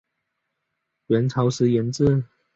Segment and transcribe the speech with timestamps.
[1.05, 2.23] 元朝时沿置。